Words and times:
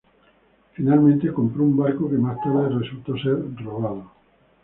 Finalmente, 0.73 1.31
compró 1.31 1.63
un 1.63 1.77
barco 1.77 2.09
que 2.09 2.17
más 2.17 2.35
tarde 2.41 2.69
resultó 2.79 3.15
ser 3.19 3.37
robado. 3.63 4.11